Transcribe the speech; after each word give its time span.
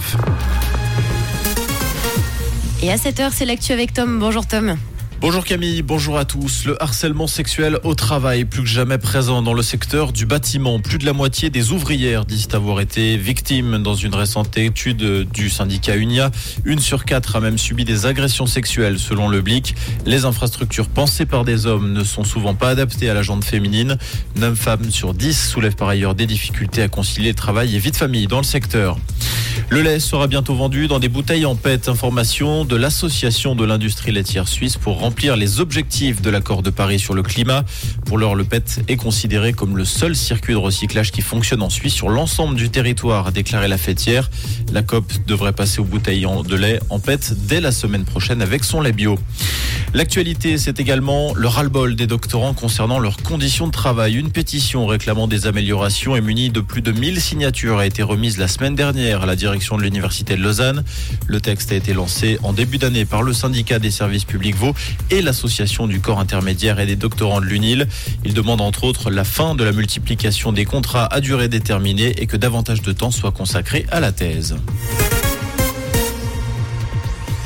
19. 0.00 0.16
Et 2.82 2.90
à 2.90 2.96
7h, 2.96 3.30
c'est 3.32 3.44
l'actu 3.44 3.72
avec 3.72 3.92
Tom. 3.92 4.18
Bonjour 4.18 4.46
Tom. 4.46 4.76
Bonjour 5.20 5.44
Camille, 5.44 5.82
bonjour 5.82 6.16
à 6.16 6.24
tous. 6.24 6.64
Le 6.64 6.82
harcèlement 6.82 7.26
sexuel 7.26 7.78
au 7.84 7.94
travail, 7.94 8.46
plus 8.46 8.62
que 8.62 8.68
jamais 8.68 8.96
présent 8.96 9.42
dans 9.42 9.52
le 9.52 9.60
secteur 9.60 10.12
du 10.12 10.24
bâtiment. 10.24 10.80
Plus 10.80 10.96
de 10.96 11.04
la 11.04 11.12
moitié 11.12 11.50
des 11.50 11.72
ouvrières 11.72 12.24
disent 12.24 12.48
avoir 12.54 12.80
été 12.80 13.18
victimes 13.18 13.82
dans 13.82 13.94
une 13.94 14.14
récente 14.14 14.56
étude 14.56 15.28
du 15.30 15.50
syndicat 15.50 15.96
UNIA. 15.96 16.30
Une 16.64 16.78
sur 16.78 17.04
quatre 17.04 17.36
a 17.36 17.40
même 17.40 17.58
subi 17.58 17.84
des 17.84 18.06
agressions 18.06 18.46
sexuelles 18.46 18.98
selon 18.98 19.28
le 19.28 19.42
BLIC. 19.42 19.74
Les 20.06 20.24
infrastructures 20.24 20.88
pensées 20.88 21.26
par 21.26 21.44
des 21.44 21.66
hommes 21.66 21.92
ne 21.92 22.02
sont 22.02 22.24
souvent 22.24 22.54
pas 22.54 22.70
adaptées 22.70 23.10
à 23.10 23.14
la 23.14 23.20
jante 23.20 23.44
féminine. 23.44 23.98
9 24.36 24.58
femmes 24.58 24.90
sur 24.90 25.12
10 25.12 25.50
soulèvent 25.50 25.76
par 25.76 25.90
ailleurs 25.90 26.14
des 26.14 26.26
difficultés 26.26 26.80
à 26.80 26.88
concilier 26.88 27.34
travail 27.34 27.76
et 27.76 27.78
vie 27.78 27.90
de 27.90 27.96
famille 27.96 28.26
dans 28.26 28.38
le 28.38 28.44
secteur. 28.44 28.96
Le 29.68 29.82
lait 29.82 30.00
sera 30.00 30.26
bientôt 30.26 30.54
vendu 30.54 30.88
dans 30.88 30.98
des 30.98 31.08
bouteilles 31.08 31.46
en 31.46 31.54
PET. 31.54 31.88
Information 31.88 32.64
de 32.64 32.74
l'Association 32.76 33.54
de 33.54 33.64
l'industrie 33.64 34.10
laitière 34.10 34.48
suisse 34.48 34.76
pour 34.76 34.98
remplir 35.10 35.34
les 35.34 35.58
objectifs 35.58 36.22
de 36.22 36.30
l'accord 36.30 36.62
de 36.62 36.70
Paris 36.70 37.00
sur 37.00 37.14
le 37.14 37.24
climat. 37.24 37.64
Pour 38.06 38.16
l'heure, 38.16 38.36
le 38.36 38.44
PET 38.44 38.84
est 38.86 38.94
considéré 38.94 39.52
comme 39.52 39.76
le 39.76 39.84
seul 39.84 40.14
circuit 40.14 40.52
de 40.52 40.58
recyclage 40.58 41.10
qui 41.10 41.20
fonctionne 41.20 41.62
en 41.62 41.68
Suisse 41.68 41.94
sur 41.94 42.10
l'ensemble 42.10 42.54
du 42.54 42.70
territoire, 42.70 43.26
a 43.26 43.32
déclaré 43.32 43.66
la 43.66 43.76
fêtière. 43.76 44.30
La 44.72 44.82
COP 44.82 45.12
devrait 45.26 45.52
passer 45.52 45.80
aux 45.80 45.84
bouteilles 45.84 46.24
de 46.48 46.54
lait 46.54 46.78
en 46.90 47.00
PET 47.00 47.34
dès 47.48 47.60
la 47.60 47.72
semaine 47.72 48.04
prochaine 48.04 48.40
avec 48.40 48.62
son 48.62 48.80
lait 48.80 48.92
bio. 48.92 49.18
L'actualité, 49.92 50.56
c'est 50.56 50.78
également 50.78 51.34
le 51.34 51.48
ras-le-bol 51.48 51.96
des 51.96 52.06
doctorants 52.06 52.54
concernant 52.54 53.00
leurs 53.00 53.16
conditions 53.16 53.66
de 53.66 53.72
travail. 53.72 54.14
Une 54.14 54.30
pétition 54.30 54.86
réclamant 54.86 55.26
des 55.26 55.48
améliorations 55.48 56.14
et 56.14 56.20
munie 56.20 56.48
de 56.48 56.60
plus 56.60 56.80
de 56.80 56.92
1000 56.92 57.20
signatures 57.20 57.78
a 57.78 57.86
été 57.86 58.04
remise 58.04 58.38
la 58.38 58.46
semaine 58.46 58.76
dernière 58.76 59.22
à 59.22 59.26
la 59.26 59.34
direction 59.34 59.76
de 59.76 59.82
l'Université 59.82 60.36
de 60.36 60.42
Lausanne. 60.42 60.84
Le 61.26 61.40
texte 61.40 61.72
a 61.72 61.74
été 61.74 61.92
lancé 61.92 62.38
en 62.44 62.52
début 62.52 62.78
d'année 62.78 63.04
par 63.04 63.24
le 63.24 63.32
syndicat 63.32 63.80
des 63.80 63.90
services 63.90 64.24
publics 64.24 64.54
Vaud 64.54 64.74
et 65.10 65.22
l'association 65.22 65.88
du 65.88 66.00
corps 66.00 66.20
intermédiaire 66.20 66.78
et 66.78 66.86
des 66.86 66.96
doctorants 66.96 67.40
de 67.40 67.46
l'UNIL. 67.46 67.88
Il 68.24 68.32
demande 68.32 68.60
entre 68.60 68.84
autres 68.84 69.10
la 69.10 69.24
fin 69.24 69.56
de 69.56 69.64
la 69.64 69.72
multiplication 69.72 70.52
des 70.52 70.66
contrats 70.66 71.06
à 71.06 71.20
durée 71.20 71.48
déterminée 71.48 72.14
et 72.22 72.26
que 72.28 72.36
davantage 72.36 72.80
de 72.82 72.92
temps 72.92 73.10
soit 73.10 73.32
consacré 73.32 73.86
à 73.90 73.98
la 73.98 74.12
thèse. 74.12 74.56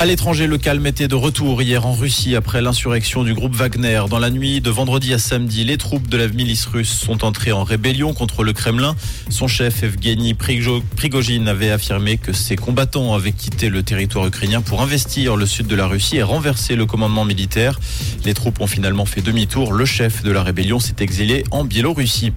À 0.00 0.06
l'étranger, 0.06 0.48
le 0.48 0.58
calme 0.58 0.86
était 0.86 1.06
de 1.06 1.14
retour 1.14 1.62
hier 1.62 1.86
en 1.86 1.92
Russie 1.92 2.34
après 2.34 2.60
l'insurrection 2.60 3.22
du 3.22 3.32
groupe 3.32 3.54
Wagner. 3.54 4.02
Dans 4.10 4.18
la 4.18 4.28
nuit 4.28 4.60
de 4.60 4.68
vendredi 4.68 5.14
à 5.14 5.18
samedi, 5.18 5.64
les 5.64 5.78
troupes 5.78 6.08
de 6.08 6.16
la 6.16 6.28
milice 6.28 6.66
russe 6.66 6.92
sont 6.92 7.24
entrées 7.24 7.52
en 7.52 7.62
rébellion 7.62 8.12
contre 8.12 8.42
le 8.42 8.52
Kremlin. 8.52 8.96
Son 9.30 9.46
chef 9.46 9.82
Evgeny 9.84 10.34
Prigogine 10.34 11.48
avait 11.48 11.70
affirmé 11.70 12.18
que 12.18 12.32
ses 12.32 12.56
combattants 12.56 13.14
avaient 13.14 13.32
quitté 13.32 13.70
le 13.70 13.82
territoire 13.82 14.26
ukrainien 14.26 14.60
pour 14.60 14.82
investir 14.82 15.36
le 15.36 15.46
sud 15.46 15.68
de 15.68 15.76
la 15.76 15.86
Russie 15.86 16.16
et 16.16 16.22
renverser 16.22 16.74
le 16.74 16.86
commandement 16.86 17.24
militaire. 17.24 17.78
Les 18.24 18.34
troupes 18.34 18.60
ont 18.60 18.66
finalement 18.66 19.06
fait 19.06 19.22
demi-tour. 19.22 19.72
Le 19.72 19.84
chef 19.84 20.22
de 20.22 20.32
la 20.32 20.42
rébellion 20.42 20.80
s'est 20.80 20.96
exilé 20.98 21.44
en 21.52 21.64
Biélorussie. 21.64 22.32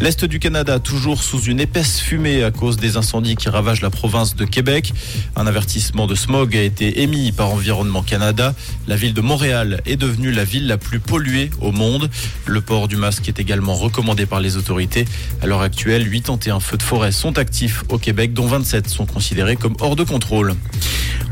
L'Est 0.00 0.24
du 0.24 0.38
Canada, 0.38 0.78
toujours 0.78 1.22
sous 1.22 1.40
une 1.42 1.60
épaisse 1.60 2.00
fumée 2.00 2.42
à 2.44 2.50
cause 2.50 2.76
des 2.76 2.96
incendies 2.96 3.36
qui 3.36 3.48
ravagent 3.48 3.82
la 3.82 3.90
province 3.90 4.36
de 4.36 4.44
Québec. 4.44 4.92
Un 5.36 5.46
avertissement 5.46 6.06
de 6.06 6.14
smog 6.14 6.56
a 6.56 6.62
émis 6.88 7.32
par 7.32 7.50
Environnement 7.50 8.02
Canada. 8.02 8.54
La 8.86 8.96
ville 8.96 9.14
de 9.14 9.20
Montréal 9.20 9.80
est 9.86 9.96
devenue 9.96 10.32
la 10.32 10.44
ville 10.44 10.66
la 10.66 10.78
plus 10.78 11.00
polluée 11.00 11.50
au 11.60 11.72
monde. 11.72 12.10
Le 12.46 12.60
port 12.60 12.88
du 12.88 12.96
masque 12.96 13.28
est 13.28 13.38
également 13.38 13.74
recommandé 13.74 14.26
par 14.26 14.40
les 14.40 14.56
autorités. 14.56 15.04
À 15.42 15.46
l'heure 15.46 15.62
actuelle, 15.62 16.10
81 16.10 16.60
feux 16.60 16.76
de 16.76 16.82
forêt 16.82 17.12
sont 17.12 17.38
actifs 17.38 17.84
au 17.88 17.98
Québec, 17.98 18.32
dont 18.32 18.46
27 18.46 18.88
sont 18.88 19.06
considérés 19.06 19.56
comme 19.56 19.76
hors 19.80 19.96
de 19.96 20.04
contrôle. 20.04 20.54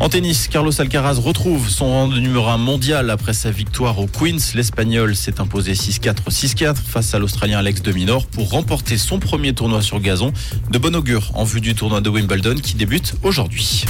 En 0.01 0.09
tennis, 0.09 0.49
Carlos 0.49 0.73
Alcaraz 0.81 1.19
retrouve 1.19 1.69
son 1.69 1.87
rang 1.87 2.09
de 2.09 2.19
numéro 2.19 2.49
1 2.49 2.57
mondial 2.57 3.11
après 3.11 3.35
sa 3.35 3.51
victoire 3.51 3.99
au 3.99 4.07
Queens. 4.07 4.39
L'Espagnol 4.55 5.15
s'est 5.15 5.43
imposé 5.43 5.75
6-4, 5.75 6.31
6-4 6.31 6.77
face 6.77 7.13
à 7.13 7.19
l'Australien 7.19 7.59
Alex 7.59 7.83
de 7.83 7.93
Minor 7.93 8.25
pour 8.27 8.49
remporter 8.49 8.97
son 8.97 9.19
premier 9.19 9.53
tournoi 9.53 9.83
sur 9.83 10.01
gazon. 10.01 10.33
De 10.71 10.79
bon 10.79 10.97
augure 10.97 11.31
en 11.35 11.45
vue 11.45 11.61
du 11.61 11.75
tournoi 11.75 12.01
de 12.01 12.09
Wimbledon 12.09 12.55
qui 12.55 12.77
débute 12.77 13.15
aujourd'hui. 13.23 13.85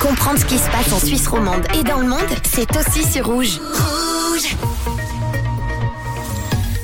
Comprendre 0.00 0.40
ce 0.40 0.44
qui 0.44 0.58
se 0.58 0.68
passe 0.70 0.92
en 0.92 0.98
Suisse 0.98 1.28
romande 1.28 1.62
et 1.78 1.84
dans 1.84 1.98
le 1.98 2.08
monde, 2.08 2.18
c'est 2.42 2.76
aussi 2.76 3.08
sur 3.08 3.26
Rouge. 3.26 3.60
Rouge 3.60 4.56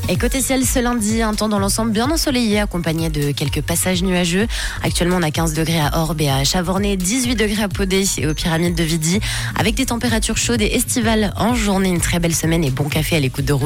et 0.06 0.16
côté 0.16 0.42
ciel, 0.42 0.66
ce 0.66 0.78
lundi, 0.80 1.22
un 1.22 1.32
temps 1.32 1.48
dans 1.48 1.58
l'ensemble 1.58 1.90
bien 1.90 2.10
ensoleillé, 2.10 2.60
accompagné 2.60 3.08
de 3.08 3.32
quelques 3.32 3.62
passages 3.62 4.02
nuageux. 4.02 4.46
Actuellement, 4.82 5.16
on 5.18 5.22
a 5.22 5.30
15 5.30 5.54
degrés 5.54 5.80
à 5.80 5.98
Orbe 5.98 6.20
et 6.20 6.28
à 6.28 6.44
Chavornay, 6.44 6.96
18 6.96 7.36
degrés 7.36 7.62
à 7.62 7.68
Podé 7.68 8.04
et 8.18 8.26
aux 8.26 8.34
pyramides 8.34 8.74
de 8.74 8.82
Vidi, 8.82 9.20
avec 9.58 9.74
des 9.74 9.86
températures 9.86 10.36
chaudes 10.36 10.60
et 10.60 10.74
estivales 10.74 11.32
en 11.36 11.54
journée. 11.54 11.88
Une 11.88 12.02
très 12.02 12.18
belle 12.18 12.34
semaine 12.34 12.64
et 12.64 12.70
bon 12.70 12.84
café 12.84 13.16
à 13.16 13.20
l'écoute 13.20 13.46
de 13.46 13.54
Rouge. 13.54 13.62